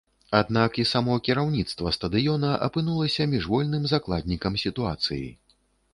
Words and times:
Аднак 0.37 0.79
і 0.83 0.85
само 0.91 1.17
кіраўніцтва 1.27 1.93
стадыёна 1.97 2.49
апынулася 2.69 3.29
міжвольным 3.35 3.87
закладнікам 3.95 4.53
сітуацыі. 4.65 5.25